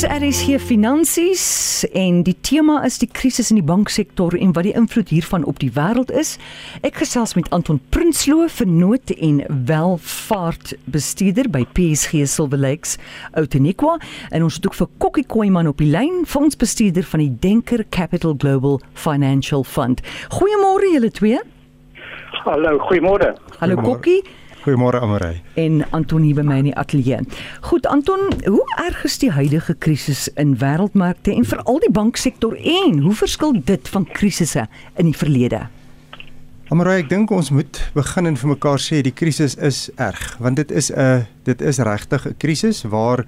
[0.00, 1.42] is RSG Finansies
[1.92, 5.58] en die tema is die krisis in die banksektor en wat die invloed hiervan op
[5.60, 6.30] die wêreld is.
[6.86, 12.96] Ek gesels met Anton Prinsloo, vernoot en welvaartbestuurder by PSG Silver Lakes
[13.36, 13.98] Outeniqua
[14.30, 18.38] en ons het ook vir Kokkie Koeman op die lyn, fondsbestuurder van die Denker Capital
[18.40, 20.00] Global Financial Fund.
[20.32, 21.44] Goeiemôre julle twee.
[22.46, 23.34] Hallo, goeiemôre.
[23.60, 24.22] Hallo Kokkie.
[24.60, 25.40] Goeiemôre Amarai.
[25.54, 27.22] En Antonie by my in die ateljee.
[27.64, 32.98] Goed Anton, hoe erg is die huidige krisis in wêreldmarkte en veral die banksektor en
[33.00, 34.66] hoe verskil dit van krisisse
[35.00, 35.62] in die verlede?
[36.68, 40.60] Amarai, ek dink ons moet begin en vir mekaar sê die krisis is erg, want
[40.60, 43.24] dit is 'n dit is regtig 'n krisis waar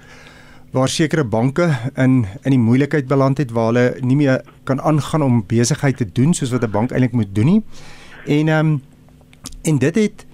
[0.72, 5.22] waar sekere banke in in die moeilikheid beland het waar hulle nie meer kan aangaan
[5.22, 7.62] om besigheid te doen soos wat 'n bank eintlik moet doen nie.
[8.26, 8.82] En ehm um,
[9.62, 10.26] en dit het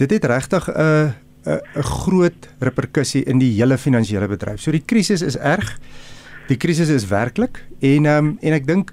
[0.00, 1.12] dit het regtig 'n
[1.44, 4.60] 'n 'n groot reperkussie in die hele finansiële bedryf.
[4.60, 5.78] So die krisis is erg.
[6.48, 8.92] Die krisis is werklik en ehm um, en ek dink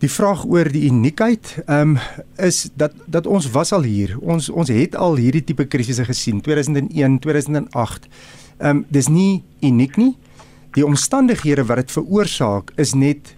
[0.00, 1.98] die vraag oor die uniekheid ehm um,
[2.36, 4.16] is dat dat ons was al hier.
[4.20, 8.08] Ons ons het al hierdie tipe krisisse gesien 2001, 2008.
[8.58, 10.16] Ehm um, dis nie uniek nie.
[10.72, 13.34] Die omstandighede wat dit veroorsaak is net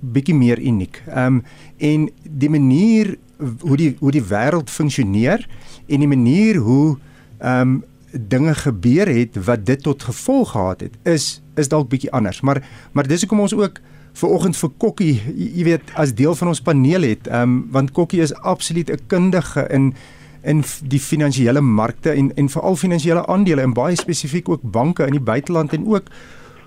[0.00, 1.02] bietjie meer uniek.
[1.06, 1.44] Ehm um,
[1.78, 3.16] en die manier
[3.60, 5.46] hoe die hoe die wêreld funksioneer
[5.92, 6.98] en die manier hoe
[7.38, 12.12] ehm um, dinge gebeur het wat dit tot gevolg gehad het is is dalk bietjie
[12.12, 12.40] anders.
[12.40, 12.60] Maar
[12.92, 13.80] maar dis hoekom ons ook
[14.12, 17.92] ver oggend vir Kokkie jy weet as deel van ons paneel het ehm um, want
[17.96, 19.94] Kokkie is absoluut 'n kundige in
[20.42, 25.12] in die finansiële markte en en veral finansiële aandele en baie spesifiek ook banke in
[25.12, 26.10] die buiteland en ook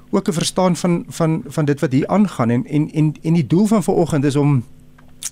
[0.09, 2.49] ook 'n verstaan van van van dit wat hier aangaan.
[2.49, 4.63] En en en en die doel van vanoggend is om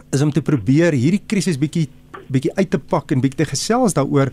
[0.09, 1.89] is om te probeer hierdie krisis bietjie
[2.27, 4.31] bietjie uit te pak en bietjie te gesels daaroor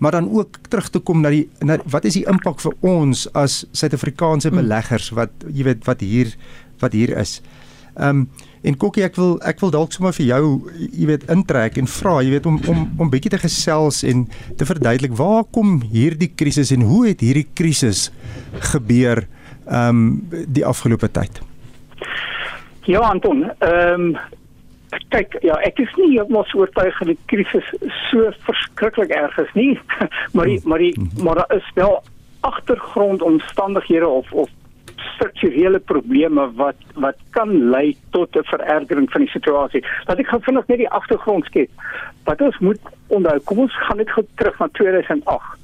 [0.00, 3.26] maar dan ook terug te kom na die na wat is die impak vir ons
[3.36, 4.62] as Suid-Afrikaanse hmm.
[4.62, 6.32] beleggers wat jy weet wat hier
[6.80, 7.40] wat hier is.
[7.98, 8.30] Ehm um,
[8.60, 10.40] en Kokkie ek wil ek wil dalk sommer vir jou
[10.78, 14.68] jy weet intrek en vra jy weet om om om bietjie te gesels en te
[14.68, 18.08] verduidelik waar kom hierdie krisis en hoe het hierdie krisis
[18.72, 19.26] gebeur
[19.68, 21.44] ehm um, die afgelope tyd.
[22.88, 24.38] Ja Anton, ehm um,
[25.10, 27.66] kyk ja ek is nie heeltemal so oortuig dat die krisis
[28.10, 29.78] so verskriklik erg is nie
[30.34, 31.24] maar die, maar die, mhm.
[31.24, 32.02] maar daar is wel
[32.40, 34.48] agtergrondomstandighede of of
[35.14, 39.84] strukturele probleme wat wat kan lei tot 'n verergering van die situasie.
[40.04, 41.72] Laat ek gou vinnig net die agtergrond skets.
[42.24, 45.58] Wat ons moet onthou, kom ons gaan net gou terug na 2008.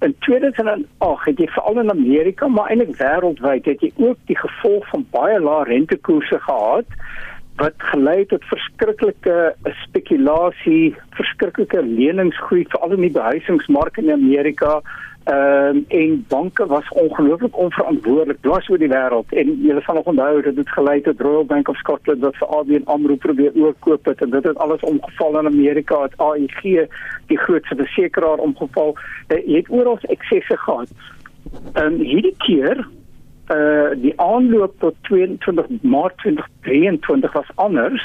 [0.00, 4.88] In 2008 het jy veral in Amerika, maar eintlik wêreldwyd het jy ook die gevolg
[4.88, 6.86] van baie lae rentekoerse gehad
[7.60, 9.52] wat gelei tot verskriklike
[9.84, 14.80] spekulasie, verskriklike leningsgroei veral in die behuisingsmark in Amerika.
[15.28, 20.08] Ehm um, en banke was ongelooflik onverantwoordelik dwars oor die wêreld en jy sal nog
[20.08, 24.08] onthou dat dit gelei tot Royal Bank of Scotland wat vir ABN AMRO probeer oorkoop
[24.08, 26.62] het en dit het alles omgeval in Amerika het AIG
[27.28, 28.96] die grootste versekeraar omgeval.
[29.28, 30.88] Jy het oral eksesse gehad.
[31.74, 32.80] En um, hierdie keer
[34.20, 38.04] aanloop tot 22 Maart 2023 was anders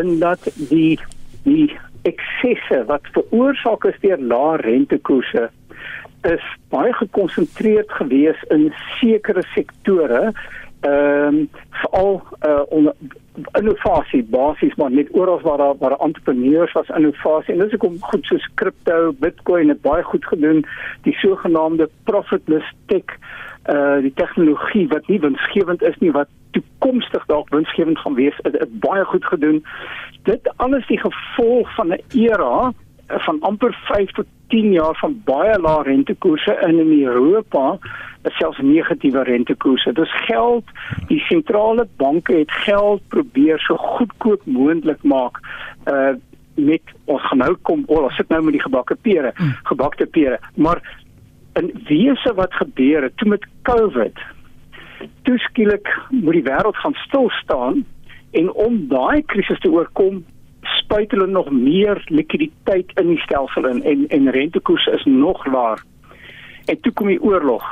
[0.00, 0.98] in dat die
[1.42, 1.68] die
[2.08, 5.48] eksesse wat veroorsaak is deur lae rentekoerse
[6.28, 10.30] is baie gekonsentreerd gewees in sekere sektore
[10.80, 11.48] ehm um,
[11.82, 12.94] veral uh onder
[13.52, 18.26] innovasie basies maar net oral waar daar waar entrepreneurs was innovasie en dis hoekom goed
[18.26, 20.64] so kripto bitcoin het baie goed gedoen.
[21.02, 23.16] Die sogenaamde profitless tech
[23.68, 28.58] uh die tegnologie wat nie winsgewend is nie wat toekomstig dalk winsgewend gaan wees het,
[28.58, 29.64] het baie goed gedoen
[30.22, 32.72] dit alles die gevolg van 'n era
[33.06, 37.78] van amper 5 tot 10 jaar van baie lae rentekoerse in in Europa
[38.22, 39.92] selfs negatiewe rentekoerse.
[39.92, 40.64] Dis geld,
[41.08, 45.40] die sentrale banke het geld probeer so goedkoop moontlik maak
[45.84, 46.16] uh
[46.54, 49.54] met ons gaan nou kom, ons sit nou met die gebakke pere, hmm.
[49.62, 50.82] gebakte pere, maar
[51.60, 54.18] in wese wat gebeur het toe met COVID.
[55.22, 57.84] Toe skielik moet die wêreld gaan stil staan
[58.30, 60.24] en om daai krisis te oorkom
[60.62, 65.82] spuit hulle nog meer likwiditeit in die stelsel in en en rentekoerse is nog laer.
[66.66, 67.64] En toe kom die oorlog.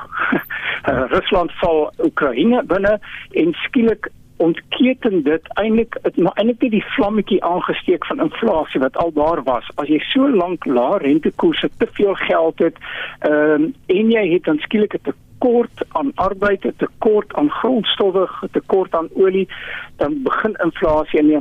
[1.14, 2.98] Rusland val Oekraïne binne
[3.30, 4.08] en skielik
[4.38, 9.70] ontketen dit eintlik maar eintlik net die vlammetjie aangesteek van inflasie wat al daar was.
[9.74, 12.76] As jy so lank lae rentekoerse te veel geld het,
[13.20, 18.28] ehm um, en jy het dan skielik 'n tekort aan arbeid, 'n tekort aan grondstowwe,
[18.42, 19.48] 'n tekort aan olie,
[19.96, 21.40] dan begin inflasie en die,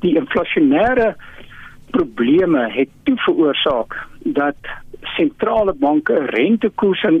[0.00, 1.14] die inflasionêre
[1.90, 4.56] probleme het toe veroorsaak dat
[5.02, 7.20] sentrale banke rentekoerse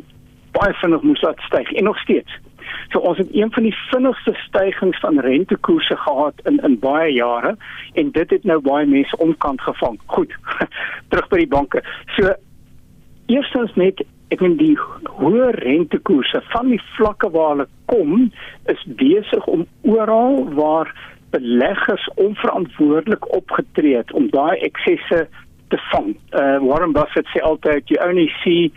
[0.50, 2.38] baie vinnig moes laat styg en nog steeds
[2.92, 7.56] So ons het een van die vinnigste stygings van rentekoerse gehad in in baie jare
[7.94, 10.00] en dit het nou baie mense onkant gevang.
[10.06, 10.34] Goed.
[11.08, 11.84] Terug by die banke.
[12.16, 12.34] So
[13.26, 14.04] eerstens net
[14.34, 14.74] ek meen die
[15.20, 18.30] hoë rentekoerse van die vlakke waar hulle kom
[18.72, 20.90] is besig om oral waar
[21.34, 25.24] beleggers onverantwoordelik opgetree het om daai eksesse
[25.74, 26.14] te vang.
[26.30, 28.72] Uh Warren Buffett sê altyd you only see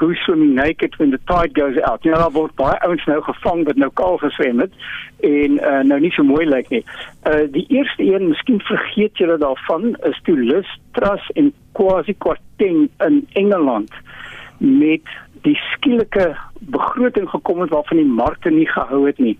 [0.00, 2.02] who's swimming naked when the tide goes out.
[2.02, 4.72] Know, daar word baie ouens nou gevang wat nou kaal geswem het
[5.28, 6.84] en uh nou nie so mooi lyk nie.
[7.28, 12.88] Uh die eerste een, miskien vergeet julle daarvan, is toe Liz Truss en Kwasi Kwarteng
[13.06, 13.92] in Engeland
[14.58, 16.32] met die skielike
[16.72, 19.36] begroting gekom het waarvan die markte nie gehou het nie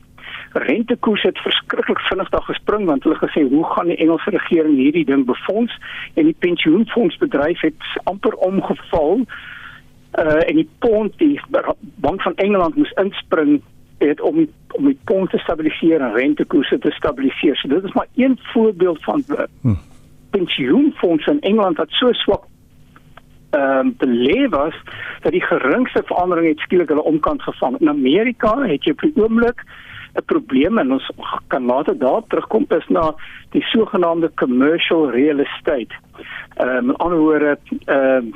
[0.52, 5.04] rentekoers het verskriklik vinnig daar gespring want hulle gesê hoe gaan die Engelse regering hierdie
[5.04, 5.78] ding befonds
[6.14, 9.24] en die pensioenfondsbedryf het amper omgeval
[10.18, 11.40] uh en die pond die
[11.94, 13.60] bank van Engeland moes inspring
[13.98, 17.56] het om die, om die pond te stabiliseer en rentekoerse te stabiliseer.
[17.56, 19.24] So dit is maar een voorbeeld van
[19.60, 19.74] hm.
[20.30, 22.44] pensioenfondse in Engeland wat so swak
[23.50, 24.74] ehm um, belê was
[25.20, 27.78] dat die geringste verandering het skielik hulle omkant gevang.
[27.80, 29.64] In Amerika het jy op die oomblik
[30.14, 31.10] 'n probleem en ons
[31.46, 33.14] kan later daarop terugkom is na
[33.50, 35.94] die sogenaamde commercial real estate.
[36.56, 38.32] Ehm um, met ander woorde ehm um,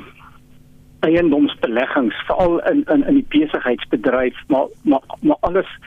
[0.99, 5.77] eiendomsbeleggings veral in in in die besigheidsbedryf maar maar maar alles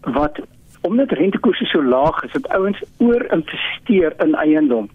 [0.00, 0.40] wat
[0.80, 4.88] omdat rentekoerse so laag is, het ouens oor investeer in eiendom.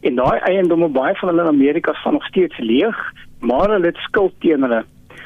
[0.00, 3.96] En daai eiendomme baie van hulle in Amerika staan nog steeds leeg, maar hulle het
[3.96, 4.84] skuld teen hulle.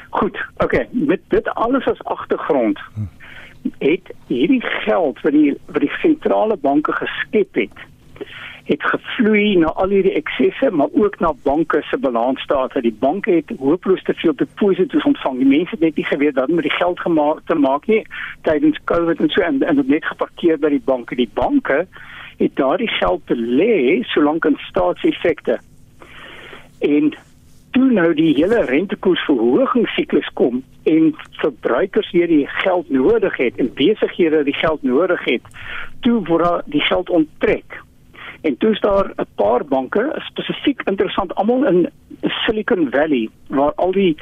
[0.09, 2.79] Goed, okay, met dit alles as agtergrond.
[2.93, 3.22] Hm
[3.77, 7.83] het hierdie geld wat die wat die sentrale banke geskep het
[8.63, 12.81] het gevloei na al hierdie eksesse maar ook na banke se balansstate.
[12.81, 15.37] Die banke het hopeloos te veel deposito's ontvang.
[15.37, 18.05] Die mense het net nie geweet dat met die geld gemaak te maak nie
[18.41, 21.15] tydens Covid en so en, en dit net geparkeer by die banke.
[21.15, 21.83] Die banke
[22.37, 25.59] het daardie geld belê solank in staatseffekte.
[26.79, 27.13] En
[27.73, 34.43] toe nou die hele rentekoersverhogingssiklus kom en verbruikers hier die geld nodig het en besighede
[34.45, 35.49] die geld nodig het,
[36.05, 37.81] toe word die geld onttrek.
[38.43, 41.89] En toe is daar 'n paar banke, spesifiek interessant almal in
[42.21, 44.17] Silicon Valley waar al die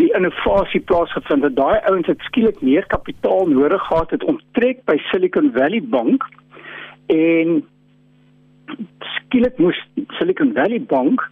[0.00, 1.56] die innovasie plaasgevind het.
[1.56, 6.24] Daai ouens het skielik meer kapitaal nodig gehad het onttrek by Silicon Valley Bank
[7.06, 7.68] en
[8.98, 9.88] skielik moes
[10.18, 11.30] Silicon Valley Bank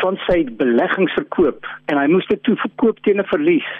[0.00, 3.70] van sy beleggings verkoop en hy moes dit toe verkoop teen 'n verlies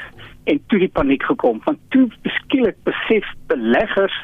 [0.45, 4.17] en toe die paniek gekom want toe beskielik besef beleggers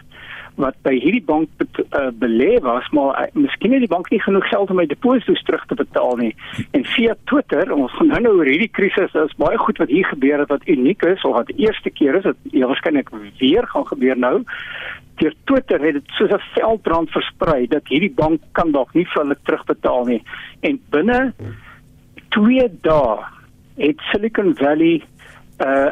[0.60, 1.66] wat by hierdie bank be
[1.96, 5.42] uh, belê was maar uh, miskien het die bank nie genoeg geld om my deposito's
[5.48, 6.32] terug te betaal nie.
[6.76, 10.08] En via Twitter ons gaan nou nou oor hierdie krisis is baie goed wat hier
[10.10, 13.10] gebeur het wat uniek is of wat die eerste keer is dit ja, waarskynlik
[13.40, 14.34] weer gaan gebeur nou.
[15.20, 19.22] Deur Twitter het dit soos 'n veldbrand versprei dat hierdie bank kan dalk nie vir
[19.22, 20.22] hulle terugbetaal nie.
[20.60, 21.34] En binne
[22.34, 23.24] 2 dae
[23.76, 25.02] het Silicon Valley
[25.64, 25.90] uh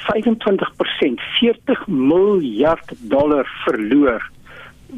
[0.00, 4.30] 25% 40 miljard dollar verloor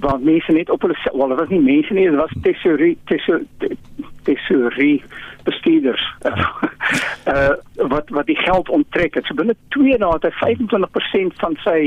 [0.00, 3.79] want mense net op hulle wel dit was nie mense nie dit was tesourie tesourie
[4.23, 5.03] tesourie
[5.43, 6.15] bestuurders.
[7.26, 7.50] Uh
[7.95, 9.25] wat wat die geld onttrek het.
[9.25, 11.78] So binne 2 dae het hy 25% van sy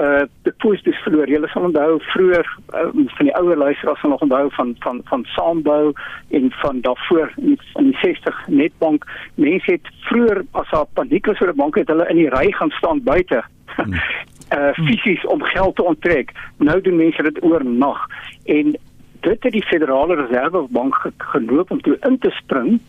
[0.00, 1.28] uh deposito's verloor.
[1.28, 5.24] Jy sal onthou vroeër uh, van die ouer luisteraars sal nog onthou van van van
[5.36, 5.92] Sambou
[6.36, 7.58] en van daarvoor in
[7.90, 12.08] die 60 Netbank mense het vroeër as daar paniek was oor 'n bank het hulle
[12.08, 13.44] in die ry gaan staan buite.
[13.76, 14.00] Hmm.
[14.54, 16.32] uh fisies om geld te onttrek.
[16.56, 18.06] Nou doen mense dit oornag.
[18.44, 18.76] En
[19.20, 22.80] dit het die Federale Reservebank geloop om toe in te spring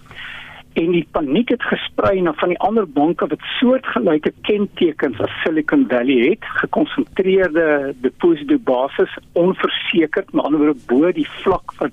[0.73, 5.83] en die paniek het gesprei na van die ander banke wat soortgelyke kentekens as Silicon
[5.89, 11.91] Valley het, gekonsentreerde deposito basis, onversekerd, met ander woorde bo die vlak wat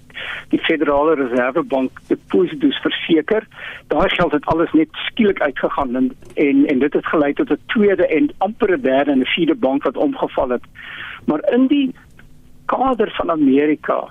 [0.53, 3.47] die Federale Reservebank deposito's verseker.
[3.91, 7.61] Daai geld het alles net skielik uitgegaan en en, en dit het gelei tot 'n
[7.67, 10.65] tweede en amper 'n derde en 'n vierde bank wat omgeval het.
[11.27, 11.95] Maar in die
[12.67, 14.09] kader van Amerika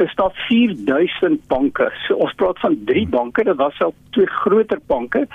[0.00, 1.92] is daar 4000 banke.
[2.06, 5.26] So ons praat van 3 banke, dit was al twee groter banke.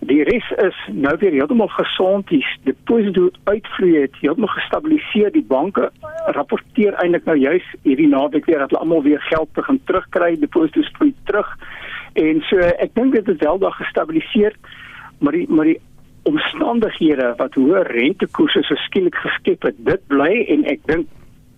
[0.00, 2.28] Die res is nou weer heeltemal gesond.
[2.28, 5.32] Die deposito uitvloei het heeltemal gestabiliseer.
[5.32, 5.90] Die banke
[6.36, 10.36] rapporteer eintlik nou juis hierdie naweek weer dat hulle almal weer geld begin terugkry.
[10.40, 11.50] Deposito's vloei terug.
[12.12, 14.56] En so ek dink dit het wel daar gestabiliseer.
[15.18, 15.80] Maar die maar die
[16.24, 21.10] omstandighede wat hoë rentekoerse so skielik geskep het, dit bly en ek dink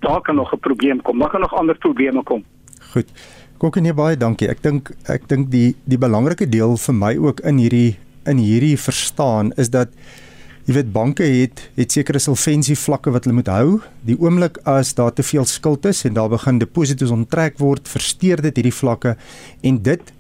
[0.07, 1.19] daar kan nog 'n probleem kom.
[1.19, 2.45] Daar kan nog ander probleme kom.
[2.97, 3.11] Goed.
[3.61, 4.49] Kokke nee baie dankie.
[4.49, 8.77] Ek dink ek dink die die belangrike deel vir my ook in hierdie in hierdie
[8.81, 9.93] verstaan is dat
[10.67, 13.77] Jy weet banke het het sekere solvensie vlakke wat hulle moet hou.
[14.03, 18.43] Die oomblik as daar te veel skuld is en daar begin deposito's onttrek word, versteur
[18.43, 19.13] dit hierdie vlakke
[19.63, 20.11] en dit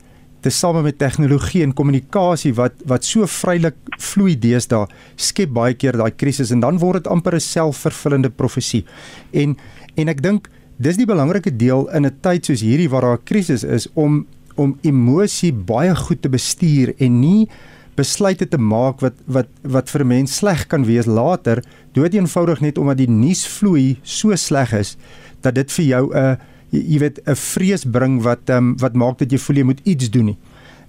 [0.46, 4.86] tesame met tegnologie en kommunikasie wat wat so vrylik vloei deesdae
[5.18, 8.84] skep baie keer daai krisis en dan word dit amper 'n selfvervullende profesie.
[9.32, 9.56] En
[9.96, 13.24] en ek dink dis die belangrike deel in 'n tyd soos hierdie waar daar 'n
[13.24, 17.48] krisis is om om emosie baie goed te bestuur en nie
[17.96, 22.60] besluite te maak wat wat wat vir 'n mens sleg kan wees later dood eenvoudig
[22.60, 24.96] net omdat die nuusvloei so sleg is
[25.40, 26.38] dat dit vir jou 'n
[26.70, 29.80] jy, weet 'n vrees bring wat ehm um, wat maak dat jy voel jy moet
[29.84, 30.38] iets doen nie.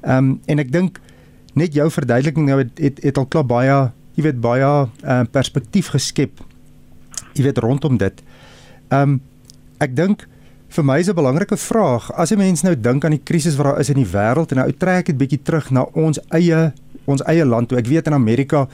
[0.02, 1.00] Ehm um, en ek dink
[1.54, 5.88] net jou verduideliking nou het, het het al klaar baie jy weet baie uh, perspektief
[5.88, 6.42] geskep.
[7.34, 8.24] Jy weet rondom dit.
[8.90, 9.22] Ehm um,
[9.80, 10.28] ek dink
[10.70, 13.66] vir my is 'n belangrike vraag as 'n mens nou dink aan die krisis wat
[13.66, 16.74] daar is in die wêreld en nou trek dit bietjie terug na ons eie
[17.06, 17.78] ons eie land toe.
[17.78, 18.68] Ek weet in Amerika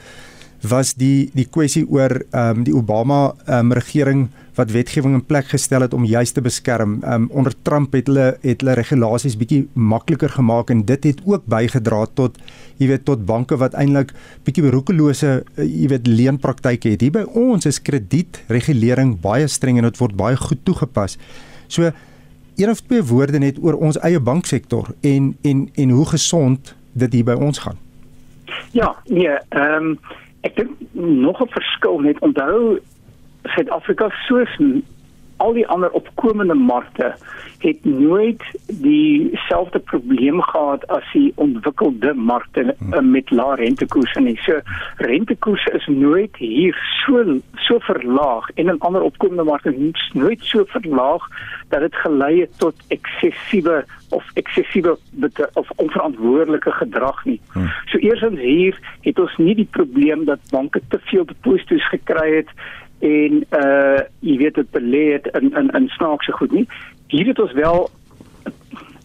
[0.68, 5.24] was die die kwessie oor ehm um, die Obama ehm um, regering wat wetgewing in
[5.26, 7.00] plek gestel het om juis te beskerm.
[7.10, 11.46] Um onder Trump het hulle het hulle regulasies bietjie makliker gemaak en dit het ook
[11.50, 12.38] bygedra tot
[12.78, 14.14] jy weet tot banke wat eintlik
[14.46, 17.02] bietjie beroekelose uh, jy weet leenpraktyke het.
[17.02, 21.18] Hier by ons is kredietregulering baie streng en dit word baie goed toegepas.
[21.66, 21.90] So
[22.54, 27.18] een of twee woorde net oor ons eie banksektor en en en hoe gesond dit
[27.18, 27.80] hier by ons gaan.
[28.70, 29.98] Ja, nee, ehm um,
[30.44, 32.78] ek dink nog 'n verskil net onthou
[33.54, 34.52] Suid-Afrika soos
[35.36, 37.14] al die ander opkomende markte
[37.64, 43.10] het nooit dieselfde probleem gehad as die ontwikkelde markte hmm.
[43.10, 44.36] met lae rentekoerse nie.
[44.44, 44.60] So
[44.96, 51.28] rentekoerse is nooit hier so so verlaag en in ander opkomende markte nooit so verlaag
[51.68, 54.98] dat dit gelei het tot eksessiewe of eksessiewe
[55.52, 57.40] of onverantwoordelike gedrag nie.
[57.52, 57.72] Hmm.
[57.86, 62.52] So eersins hier het ons nie die probleem dat banke te veel deposito's gekry het
[63.04, 66.66] en uh jy weet dit belê het in in in snaakse goed nie.
[67.12, 67.90] Hier het ons wel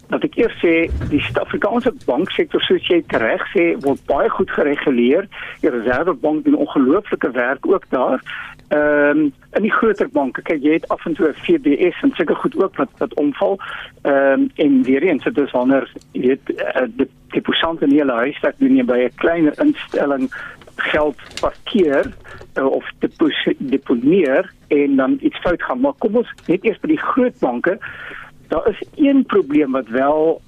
[0.10, 0.74] dat ek eers sê
[1.12, 5.28] die Suid-Afrikaanse banksektor soos jy reg sê word baie goed gereguleer.
[5.62, 8.24] Die Reservebank doen ongelooflike werk ook daar.
[8.70, 12.36] Ehm um, in die groter banke, kyk jy het af en toe FBS en sulke
[12.38, 13.58] goed ook wat wat omval.
[14.02, 18.22] Ehm um, en weer eens dit is wanneer jy weet uh, die deposante nie hulle
[18.26, 20.30] huiswerk doen nie by 'n kleiner instelling
[20.76, 22.14] geld parkeer
[22.58, 22.86] uh, of
[23.58, 25.80] deponeer en dan iets fout gaan.
[25.80, 27.78] Maar kom ons net eers by die groot banke.
[28.48, 30.42] Daar is een probleem wat wel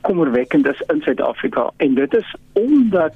[0.00, 3.14] kommerwekkend is in Suid-Afrika en dit is omdat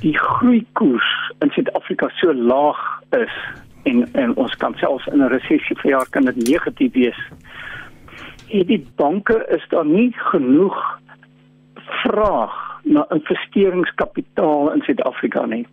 [0.00, 2.78] die groeikoers in Suid-Afrika so laag
[3.10, 3.34] is
[3.82, 7.20] en en ons kan selfs in 'n resessie vir jaar kan dit negatief wees.
[8.48, 11.00] En die banke is daar nie genoeg
[11.74, 15.66] vraag na investeringskapitaal in Suid-Afrika nie.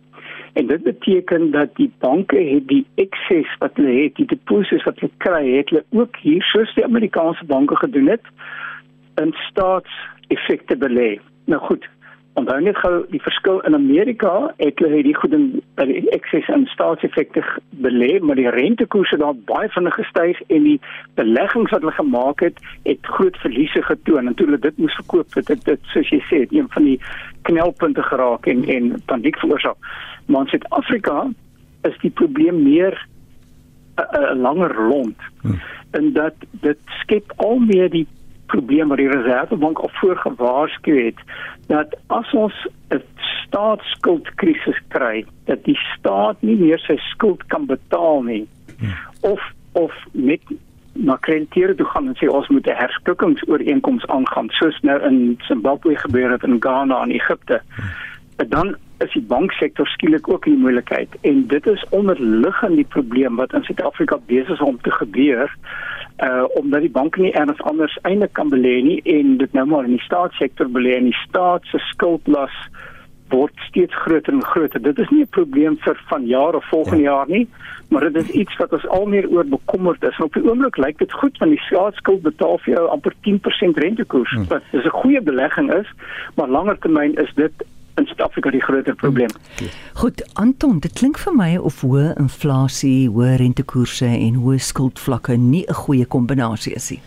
[0.56, 5.00] En dit beteken dat die banke het die ekses wat hulle het, die deposito's wat
[5.00, 8.30] hulle kry, het hulle ook hier soos die Amerikaanse banke gedoen het
[9.20, 11.10] in staatseffekte belê.
[11.44, 11.84] Nou goed,
[12.36, 15.46] onthou net gou die verskil in Amerika, het hulle hierdie goed in
[15.78, 17.42] by die ekses en staatseffekte
[17.84, 20.76] belê, maar die rentekoerse daar baie vinnig gestyg en die
[21.16, 25.32] beleggings wat hulle gemaak het, het groot verliese getoon en toe hulle dit moes verkoop,
[25.38, 26.98] het dit, dit soos jy sê, het een van die
[27.48, 29.92] knelpunte geraak en en paniek veroorsaak.
[30.26, 31.18] Maar in Suid-Afrika
[31.88, 32.98] is die probleem meer
[33.96, 35.16] 'n langer rond.
[35.40, 35.60] Hmm.
[35.90, 38.06] En dat dit skep al meer die
[38.46, 41.20] probleem wat die Reservebank al voorgewaarsku het
[41.66, 42.54] dat as ons
[42.90, 43.02] 'n
[43.46, 48.46] staatsskuldkrisis kry, dat die staat nie meer sy skuld kan betaal nie.
[48.78, 48.94] Hmm.
[49.20, 49.40] Of
[49.72, 50.40] of met
[50.92, 55.96] na krediteure toe gaan en sê ons moet 'n herskikkingsooreenkoms aangaan soos nou in Zimbabwe
[55.96, 57.62] gebeur het in Ghana en Egipte.
[57.76, 58.48] Hmm.
[58.48, 63.36] Dan is die banksektor skielik ook in die moeilikheid en dit is onderliggend die probleem
[63.36, 65.52] wat in Suid-Afrika besig is om te gebeur
[66.24, 69.84] uh omdat die banke nie erns anders eintlik kan belê nie en dit nou maar
[69.84, 72.56] in die staatssektor belê en die staat se skuldlas
[73.28, 74.82] word steeds groter en groter.
[74.82, 77.10] Dit is nie 'n probleem vir vanjaar of volgende ja.
[77.10, 77.48] jaar nie,
[77.88, 80.16] maar dit is iets wat ons al meer oor bekommerd is.
[80.18, 83.78] En op die oomblik lyk dit goed want die staatsskuld betaal vir jou amper 10%
[83.78, 84.30] rentekoers.
[84.30, 84.46] Hmm.
[84.48, 85.90] Wat is 'n goeie belegging is,
[86.34, 87.52] maar langer termyn is dit
[87.96, 89.30] in Suid-Afrika die groter probleem.
[89.94, 95.64] Goed, Anton, dit klink vir my of hoë inflasie, hoë rentekoerse en hoë skuldvlakke nie
[95.68, 97.00] 'n goeie kombinasie is nie.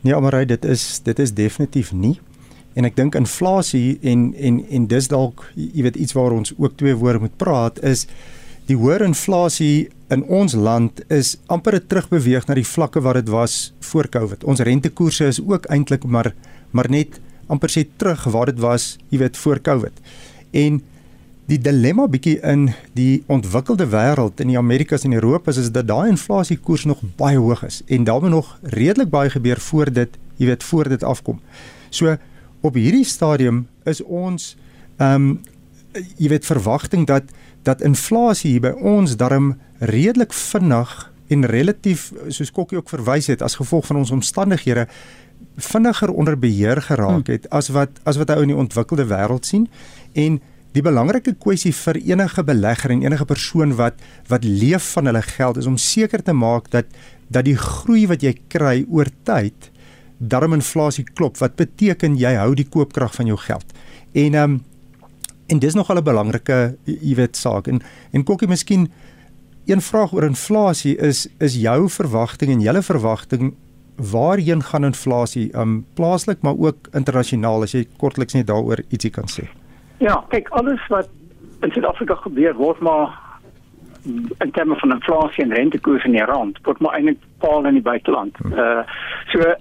[0.00, 2.20] Nee, maar dit is dit is definitief nie.
[2.74, 6.76] En ek dink inflasie en en en dis dalk jy weet iets waar ons ook
[6.76, 8.06] twee woorde moet praat is
[8.66, 13.28] die hoër inflasie in ons land is amper 'n terugbeweeg na die vlakke waar dit
[13.28, 14.44] was voor Covid.
[14.44, 16.34] Ons rentekoerse is ook eintlik maar
[16.70, 20.00] maar net amper sê terug waar dit was, jy weet, voor Covid.
[20.56, 20.80] En
[21.48, 26.10] die dilemma bietjie in die ontwikkelde wêreld in die Amerikas en Europa is dat daai
[26.12, 30.64] inflasiekoers nog baie hoog is en daarmee nog redelik baie gebeur voor dit, jy weet,
[30.64, 31.40] voor dit afkom.
[31.90, 32.16] So
[32.60, 34.56] op hierdie stadium is ons
[34.98, 35.38] ehm um,
[36.20, 37.30] jy weet verwagting dat
[37.66, 40.92] dat inflasie hier by ons darm redelik vinnig
[41.28, 44.86] en relatief soos Kokkie ook verwys het as gevolg van ons omstandighede
[45.58, 47.34] vinniger onder beheer geraak hmm.
[47.34, 49.66] het as wat as wat hy in die ontwikkelde wêreld sien.
[50.14, 50.38] En
[50.76, 53.98] die belangrike kwessie vir enige belegger en enige persoon wat
[54.28, 56.86] wat leef van hulle geld is om seker te maak dat
[57.28, 59.70] dat die groei wat jy kry oor tyd
[60.18, 61.36] darm inflasie klop.
[61.38, 63.78] Wat beteken jy hou die koopkrag van jou geld?
[64.12, 64.64] En ehm um,
[65.48, 67.66] en dis nogal 'n belangrike jy weet saak.
[67.66, 67.80] En
[68.12, 68.90] en Kokkie miskien
[69.66, 73.54] een vraag oor inflasie is is jou verwagting en julle verwagting
[73.98, 79.30] waarheen gaan inflasie um plaaslik maar ook internasionaal as jy kortliks net daaroor ietsie kan
[79.30, 79.48] sê.
[79.98, 81.08] Ja, kyk alles wat
[81.62, 83.16] in Suid-Afrika gebeur word maar
[84.38, 87.82] in terme van inflasie en rentekoers in die rand word maar eintlik paal in die
[87.82, 88.36] buiteland.
[88.42, 88.52] Hmm.
[88.52, 88.82] Uh
[89.32, 89.54] so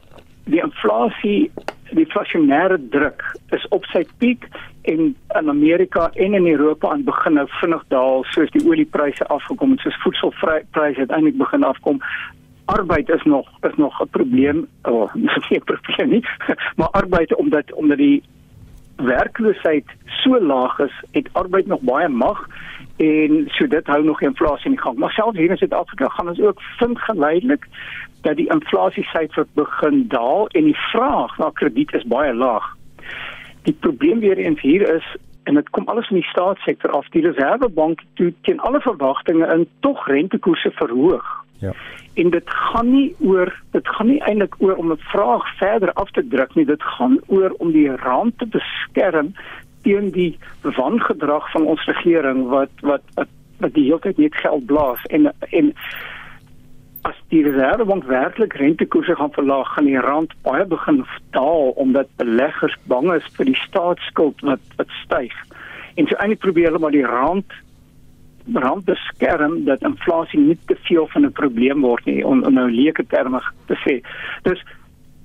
[0.48, 1.52] die inflasie
[1.92, 3.24] die inflasionêre druk
[3.56, 4.46] is op sy piek
[4.88, 9.76] en in Amerika en in Europa aan begin nou vinnig daal soos die oliepryse afgekom
[9.76, 12.02] het soos voedselpryse uiteindelik begin afkom
[12.68, 14.68] arbeid is nog is nog 'n probleem.
[14.82, 15.14] Oh
[15.50, 16.26] nie 'n probleem nie.
[16.78, 18.24] Maar arbeid omdat omdat die
[18.96, 22.48] werkloosheid so laag is het arbeid nog baie mag.
[22.98, 24.98] En so dit hou nog inflasie in gang.
[24.98, 27.68] Maar selfs hier in Suid-Afrika gaan ons ook vind geleidelik
[28.22, 32.76] dat die inflasie syfer begin daal en die vraag na krediet is baie laag.
[33.62, 37.22] Die probleem weer eens hier is en dit kom alles van die staatssektor af die
[37.22, 41.74] reservebank toe teen alle verwagtinge in tog rentekoerse verhoog ja.
[42.14, 46.12] En dit gaan nie oor dit gaan nie eintlik oor om 'n vraag verder af
[46.12, 46.66] te druk nie.
[46.66, 49.34] Dit gaan oor om die rand te beskerm
[49.84, 54.66] teen die wangedrag van ons regering wat wat wat, wat die hele tyd net geld
[54.66, 55.04] blaas.
[55.04, 55.74] En en
[57.08, 62.76] as die reservebank werklik rentekoerse gaan verlaag, gaan die rand baie begin daal omdat beleggers
[62.84, 65.34] bang is vir die staatsskuld wat wat styg.
[65.96, 67.54] En so eintlik probeer hulle maar die rand
[68.54, 73.06] rand beskerm dat inflasie nie te veel van 'n probleem word nie om nou leuke
[73.08, 74.02] terme te sê.
[74.42, 74.64] Dus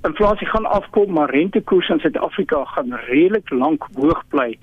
[0.02, 4.58] inflasie gaan afkom, maar rentekoerse in Suid-Afrika gaan redelik lank hoog bly.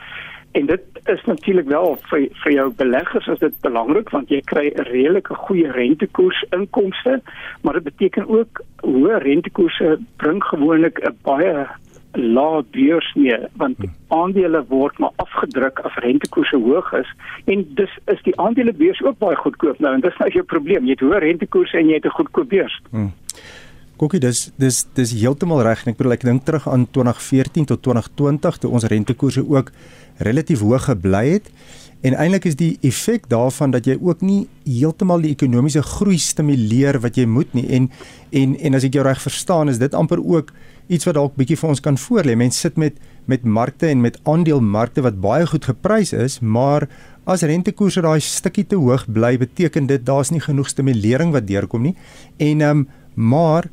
[0.51, 4.65] En dit is natuurlik wel vir vir jou beleggers is dit belangrik want jy kry
[4.67, 7.21] 'n redelike goeie rentekoers inkomste,
[7.61, 11.67] maar dit beteken ook hoë rentekoerse bring gewoonlik 'n baie
[12.17, 13.93] lae beurs mee want hmm.
[14.07, 17.09] aandele word maar afgedruk as rentekoerse hoog is
[17.45, 20.97] en dis is die aandelebeurs ook baie goedkoop nou en dis nou jou probleem jy
[20.97, 22.81] het hoë rentekoerse en jy het 'n goedkoop beurs.
[22.89, 23.11] Hmm.
[23.99, 27.81] Kokkie dis dis dis heeltemal reg en ek bedoel ek dink terug aan 2014 tot
[27.83, 29.71] 2020 toe ons rentekoerse ook
[30.17, 31.51] relatief hoog gebly het
[32.01, 36.99] en eintlik is die effek daarvan dat jy ook nie heeltemal die ekonomiese groei stimuleer
[37.03, 37.89] wat jy moet nie en
[38.31, 40.53] en en as ek jou reg verstaan is dit amper ook
[40.89, 42.97] iets wat dalk bietjie vir ons kan voorlê mense sit met
[43.29, 46.87] met markte en met aandelemarkte wat baie goed geprys is maar
[47.29, 51.85] as rentekoerse daai stukkie te hoog bly beteken dit daar's nie genoeg stimulering wat deurkom
[51.89, 51.95] nie
[52.37, 52.87] en ehm um,
[53.19, 53.69] maar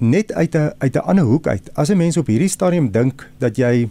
[0.00, 1.70] net uit 'n uit 'n ander hoek uit.
[1.74, 3.88] As 'n mens op hierdie stadium dink dat jy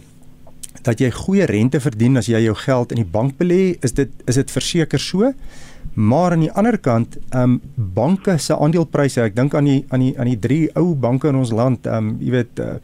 [0.82, 4.10] dat jy goeie rente verdien as jy jou geld in die bank belê, is dit
[4.26, 5.32] is dit verseker so.
[5.94, 10.04] Maar aan die ander kant, ehm um, banke se aandelepryse, ek dink aan die aan
[10.04, 12.76] die aan die drie ou banke in ons land, ehm um, jy weet uh,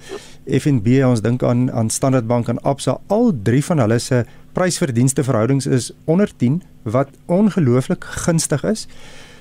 [0.47, 4.25] eh, FNB, ons dink aan aan Standard Bank en Absa, al drie van hulle se
[4.57, 8.87] prysverdienste verhoudings is onder 10 wat ongelooflik gunstig is.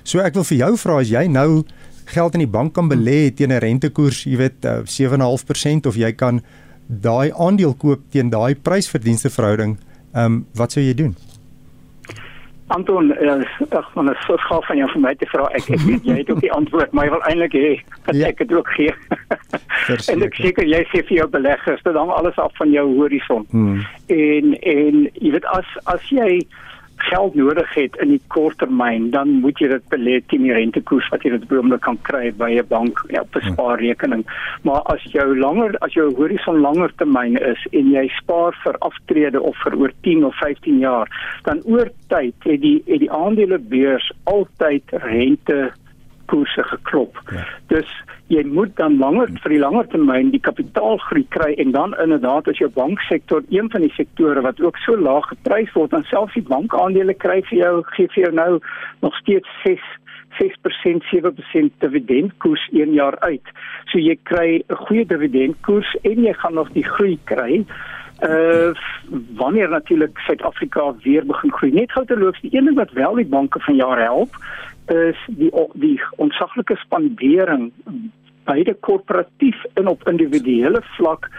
[0.04, 1.64] So ek wil vir jou vra as jy nou
[2.12, 6.12] geld in die bank kan belê teen 'n rentekoers, jy weet, uh, 7.5% of jy
[6.12, 6.42] kan
[6.88, 9.78] daai aandeel koop teen daai prysverdienste verhouding,
[10.14, 11.16] ehm um, wat sou jy doen?
[12.68, 13.12] Anton,
[13.70, 15.46] ag man, dit is gaaf van jou vir my te vra.
[15.54, 17.74] Ek ek weet jy het ook die antwoord, maar jy wil eintlik hê
[18.08, 18.30] dat ja.
[18.32, 18.94] ek dit ook gee.
[20.14, 23.46] en ek seker jy sê vir jou beleggers, dit hang alles af van jou horison.
[23.54, 23.84] Hmm.
[24.10, 26.42] En en jy weet as as jy
[27.10, 31.26] geld nodig het in die korttermyn, dan moet jy dit belê teen die rentekoers wat
[31.26, 33.54] jy dit beoomlik kan kry by 'n bank ja, op 'n hm.
[33.54, 34.24] spaarrekening.
[34.64, 39.42] Maar as jou langer as jou horison langer termyn is en jy spaar vir aftrede
[39.42, 41.08] of vir oor 10 of 15 jaar,
[41.44, 45.72] dan oor tyd het die het die aandelebeurs altyd rente
[46.26, 47.22] koerse geklop.
[47.32, 47.46] Ja.
[47.68, 47.90] Dus
[48.28, 52.62] jy moet dan langer vir die langer termyn die kapitaalgroei kry en dan inderdaad as
[52.62, 56.48] jou banksektor een van die sektore wat ook so laag geprys word dan selfs die
[56.48, 58.52] bankaandele kry vir jou gee vir jou nou
[59.06, 59.94] nog steeds 6
[60.36, 63.52] 6% 7% dividendkoers 1 jaar uit.
[63.92, 67.66] So jy kry 'n goeie dividendkoers en jy gaan nog die groei kry
[68.24, 68.72] Uh
[69.36, 71.72] wanneer natuurlik Suid-Afrika weer begin groei.
[71.74, 74.38] Net gou te loop, die een ding wat wel die banke van jaar help
[74.94, 77.72] is die die ontsaglike spandering
[78.46, 81.30] beide korporatief en op individuele vlak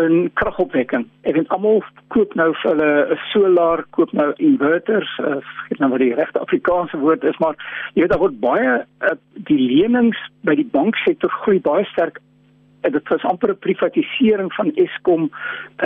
[0.00, 1.04] in kragopwekking.
[1.22, 1.82] Ek weet almal
[2.14, 6.40] koop nou vir hulle 'n solar, koop nou inverters, uh, vergeet nou wat die regte
[6.40, 7.54] Afrikaanse woord is, maar
[7.94, 12.18] jy weet daar word baie uh, die lenings by die banksektor groei baie sterk.
[12.84, 15.30] En dit is amper 'n privatisering van Eskom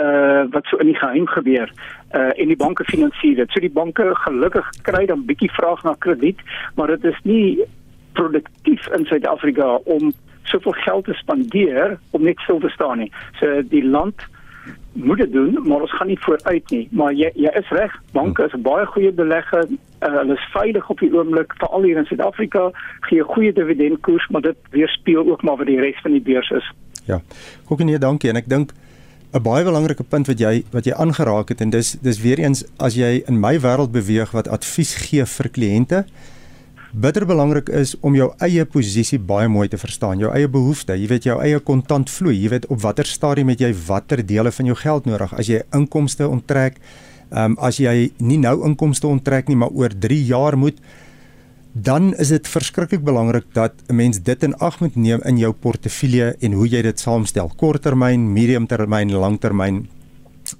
[0.03, 1.73] uh wat so in die geheim gebeur.
[2.15, 3.51] Uh en die banke finansier dit.
[3.51, 6.41] So die banke gelukkig kry dan bietjie vraag na krediet,
[6.75, 7.65] maar dit is nie
[8.13, 13.13] produktief in Suid-Afrika om soveel geld te spandeer om net stil te staan nie.
[13.41, 14.27] So die land
[14.93, 16.89] moet dit doen, maar ons gaan nie vooruit nie.
[16.91, 19.67] Maar jy jy is reg, banke is 'n baie goeie belegger.
[19.69, 24.29] Uh, hulle is veilig op die oomblik, veral hier in Suid-Afrika, gee 'n goeie dividendkoers,
[24.29, 26.73] maar dit weerspieël ook maar wat die res van die beurs is.
[27.09, 27.23] Ja.
[27.69, 28.75] Kokkie nee, dankie en ek dink
[29.33, 32.65] 'n baie belangrike punt wat jy wat jy aangeraak het en dis dis weer eens
[32.79, 36.05] as jy in my wêreld beweeg wat advies gee vir kliënte
[36.93, 41.09] bitter belangrik is om jou eie posisie baie mooi te verstaan, jou eie behoeftes, jy
[41.11, 44.71] weet jou eie kontant vloei, jy weet op watter stadium het jy watter dele van
[44.71, 46.81] jou geld nodig as jy inkomste onttrek,
[47.29, 50.81] ehm um, as jy nie nou inkomste onttrek nie, maar oor 3 jaar moet
[51.73, 55.53] dan is dit verskriklik belangrik dat 'n mens dit in ag moet neem in jou
[55.53, 59.89] portefeulje en hoe jy dit saamstel, korttermyn, mediumtermyn, langtermyn.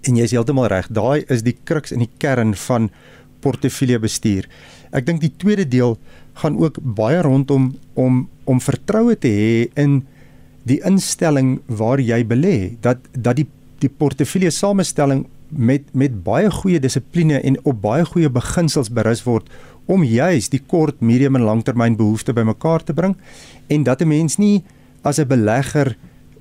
[0.03, 2.91] En jy is heeltemal reg, daai is die kruks in die kern van
[3.41, 4.49] portefeulje bestuur.
[4.93, 5.99] Ek dink die tweede deel
[6.35, 10.07] gaan ook baie rondom om om vertroue te hê in
[10.65, 13.47] die instelling waar jy belê dat dat die
[13.79, 19.49] die portefeulje samestelling met met baie goeie dissipline en op baie goeie beginsels berus word
[19.87, 23.17] om juis die kort, medium en langtermyn behoeftes bymekaar te bring
[23.69, 24.65] en dat 'n mens nie
[25.03, 25.97] as 'n belegger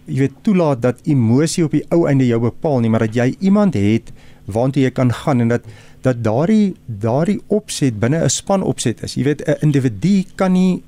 [0.05, 3.35] jy weet toelaat dat emosie op die ou einde jou bepaal nie maar dat jy
[3.39, 4.11] iemand het
[4.45, 5.63] waartoe jy kan gaan en dat
[6.07, 9.15] dat daardie daardie opset binne 'n span opset is.
[9.15, 10.83] Jy weet 'n individu kan nie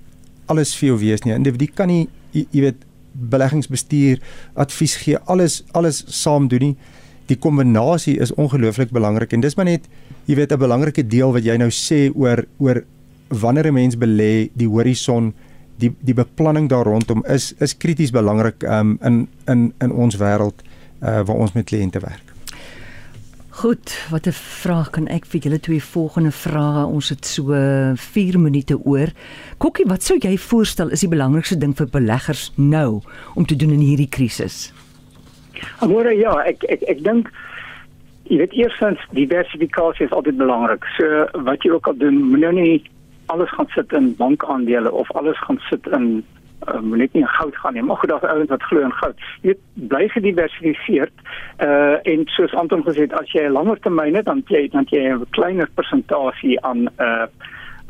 [0.45, 1.33] alles vir jou wees nie.
[1.33, 4.21] 'n Individu kan nie jy, jy weet beleggingsbestuur,
[4.53, 6.75] advies gee, alles alles saam doen nie.
[7.29, 9.85] Die kombinasie is ongelooflik belangrik en dis maar net
[10.25, 12.83] jy weet 'n belangrike deel wat jy nou sê oor oor
[13.29, 15.33] wanneer 'n mens belê, die horison
[15.77, 20.63] die die beplanning daar rondom is is krities belangrik um, in in in ons wêreld
[21.01, 22.25] uh, waar ons met kliënte werk.
[23.49, 26.85] Goed, wat 'n vraag kan ek vir julle twee volgende vrae.
[26.85, 27.53] Ons het so
[27.95, 29.11] 4 minute oor.
[29.57, 33.01] Kokkie, wat sou jy voorstel is die belangrikste ding vir beleggers nou
[33.35, 34.71] om te doen in hierdie krisis?
[35.79, 37.31] Amore, ja, ek ek ek dink
[38.29, 40.85] jy weet eerstens diversifikasie is altyd belangrik.
[40.97, 42.91] So wat jy ook al doen, moenie nou nie
[43.33, 46.23] alles gaan sit in bankaandele of alles gaan sit in
[46.67, 47.83] uh, moet net nie in goud gaan nie.
[47.83, 49.21] Maar goed, daar's ouens wat glo in goud.
[49.41, 51.13] Jy bly gediversifiseerd.
[51.63, 54.85] Uh en soos Anton gesê het, as jy 'n langer termyn het, dan jy dan
[54.89, 57.27] jy 'n kleiner persentasie aan uh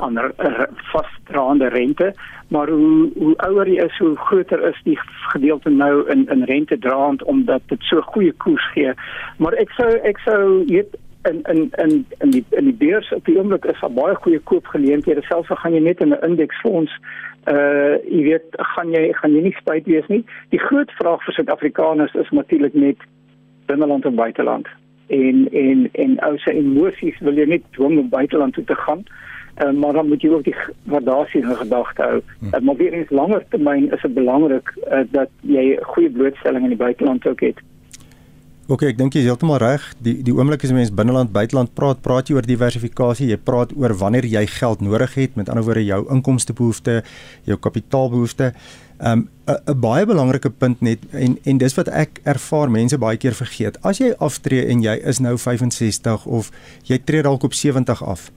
[0.00, 2.14] aan uh, vasdraande rente,
[2.50, 4.98] maar hoe hoe ouer jy is, hoe groter is die
[5.32, 8.92] gedeelte nou in in rente draand omdat dit so goeie koers gee.
[9.38, 10.98] Maar ek sou ek sou weet
[11.30, 14.42] in in in in die in die beurs op die oomblik is daar baie goeie
[14.50, 16.98] koopgeleenthede selfs al gaan jy net in 'n indeksfonds
[17.54, 20.24] uh jy weet gaan jy gaan jy nie spyt wees nie.
[20.50, 22.98] Die groot vraag vir Suid-Afrikaners is natuurlik net
[23.66, 24.66] binneland en buiteland.
[25.06, 29.06] En en en ou se emosies wil jy net dwing om buiteland toe te gaan.
[29.06, 29.30] Uh,
[29.72, 32.20] maar dan moet jy ook die waardasie in gedagte hou.
[32.40, 36.74] Uh, maar weer eens langer termyn is dit belangrik uh, dat jy goeie blootstelling in
[36.76, 37.60] die buiteland ook het.
[38.70, 39.82] OK, ek dink jy is heeltemal reg.
[39.98, 43.32] Die die oomblik as mense binneland buiteland praat, praat jy oor diversifikasie.
[43.32, 47.02] Jy praat oor wanneer jy geld nodig het, met ander woorde jou inkomstebehoeftes,
[47.50, 48.54] jou kapitaalbehoeftes.
[49.00, 53.16] Um 'n 'n baie belangrike punt net en en dis wat ek ervaar mense baie
[53.16, 53.78] keer vergeet.
[53.82, 56.52] As jy aftree en jy is nou 65 of
[56.84, 58.30] jy tree dalk op 70 af.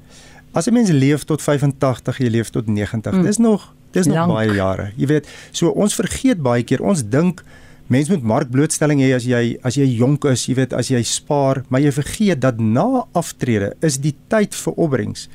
[0.53, 3.13] As 'n mens leef tot 85, jy leef tot 90.
[3.13, 3.21] Mm.
[3.21, 4.31] Dis nog dis nog Lang.
[4.31, 4.91] baie jare.
[4.95, 6.81] Jy weet, so ons vergeet baie keer.
[6.81, 7.43] Ons dink
[7.91, 11.65] Mens moet markblootstelling hê as jy as jy jonk is, jy weet, as jy spaar,
[11.67, 15.27] maar jy vergeet dat na aftrede is die tyd vir opbrengs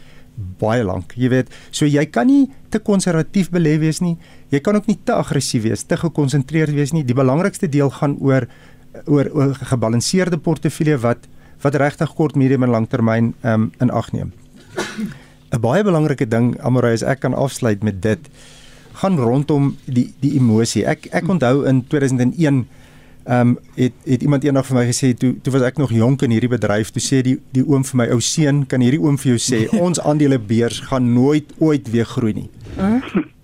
[0.59, 1.13] baie lank.
[1.19, 4.17] Jy weet, so jy kan nie te konservatief belê wees nie.
[4.55, 7.05] Jy kan ook nie te aggressief wees, te gekonsentreerd wees nie.
[7.05, 8.49] Die belangrikste deel gaan oor
[9.07, 11.29] oor 'n gebalanseerde portefeulje wat
[11.63, 14.33] wat regtig kort, medium en langtermyn um, in ag neem.
[14.79, 18.19] 'n Baie belangrike ding, Amorey, is ek kan afsluit met dit
[19.01, 20.85] gaan rondom die die emosie.
[20.85, 22.67] Ek ek onthou in 2001
[23.29, 26.23] ehm um, het het iemand eendag vir my gesê toe toe was ek nog jonk
[26.25, 29.19] in hierdie bedryf toe sê die die oom vir my ou seun kan hierdie oom
[29.21, 32.49] vir jou sê ons aandelebeurs gaan nooit ooit weer groei nie.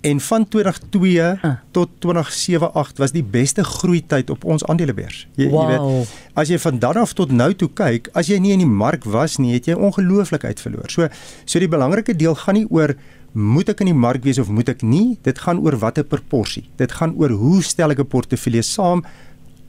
[0.04, 1.52] En van 2002 ah.
[1.72, 5.22] tot 2007-8 was die beste groei tyd op ons aandelebeurs.
[5.34, 5.62] Jy, wow.
[5.62, 8.64] jy weet, as jy van dan af tot nou toe kyk, as jy nie in
[8.64, 10.92] die mark was nie, het jy ongelooflik uitverloor.
[10.92, 11.08] So
[11.44, 12.96] so die belangrike deel gaan nie oor
[13.34, 15.18] moet ek in die mark wees of moet ek nie?
[15.26, 16.68] Dit gaan oor watter proporsie.
[16.78, 19.04] Dit gaan oor hoe stel ek 'n portefeulje saam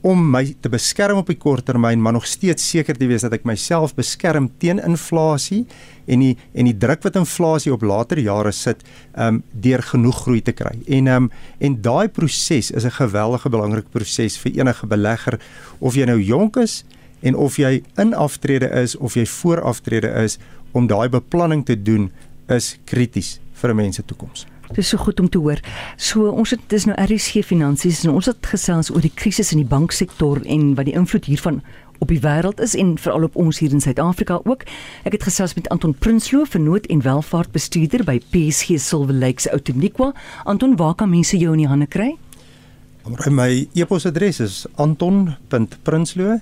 [0.06, 3.34] om my te beskerm op die kort termyn, maar nog steeds seker te wees dat
[3.34, 5.64] ek myself beskerm teen inflasie
[6.06, 8.84] en die en die druk wat inflasie op later jare sit,
[9.16, 10.76] ehm um, deur genoeg groei te kry.
[10.86, 15.40] En ehm um, en daai proses is 'n geweldige belangrike proses vir enige belegger
[15.78, 16.84] of jy nou jonk is
[17.22, 20.38] en of jy in aftrede is of jy voor aftrede is
[20.72, 22.10] om daai beplanning te doen
[22.48, 24.46] is krities vir 'n mens se toekoms.
[24.68, 25.60] Dit is so goed om te hoor.
[25.96, 29.62] So ons het dis nou RSG finansies en ons het gesels oor die krisis in
[29.62, 31.60] die banksektor en wat die invloed hiervan
[31.98, 34.66] op die wêreld is en veral op ons hier in Suid-Afrika ook.
[35.08, 40.12] Ek het gesels met Anton Prinsloo, vernoot en welvaartbestuurder by PSG Silver Lakes Outeniqua.
[40.44, 42.16] Anton, waar kan mense jou in die hande kry?
[43.30, 46.40] My e-posadres is anton.prinsloo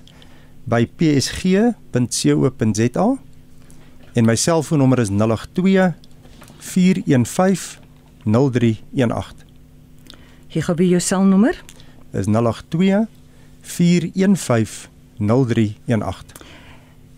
[0.65, 3.07] by psg.co.za
[4.15, 5.93] en my selfoonnommer is 082
[6.57, 7.84] 415
[8.25, 9.45] 0318.
[10.47, 11.57] Jy gee by jou selnommer?
[12.11, 13.05] Is 082
[13.61, 16.43] 415 0318.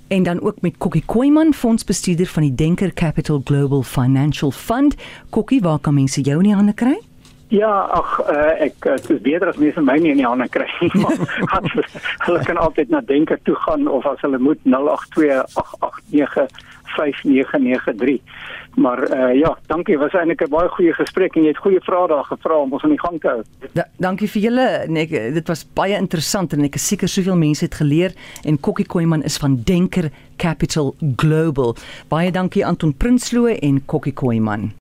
[0.07, 4.95] En dan ook met Kokkie Koeman, fondsbestuurder van die Denker Capital Global Financial Fund.
[5.29, 6.99] Kokkie, waar kan mense jou in die hande kry?
[7.47, 10.67] Ja, ag uh, ek dit is beter as mense my nie in die hande kry
[10.81, 11.05] nie.
[12.25, 14.59] hulle kan altyd na Denker toe gaan of as hulle moet
[16.87, 18.23] 0828895993
[18.77, 19.97] maar uh, ja, dankie.
[19.97, 22.83] Was eintlik 'n baie goeie gesprek en jy het goeie vrae daar gevra om ons
[22.83, 23.41] aan die gang te hou.
[23.73, 24.85] Da, dankie vir julle.
[24.87, 28.13] Nee, dit was baie interessant en ek is seker soveel mense het geleer
[28.45, 31.75] en Kokkie Koeman is van Denker Capital Global.
[32.07, 34.77] Baie dankie Anton Prinsloo en Kokkie Koeman.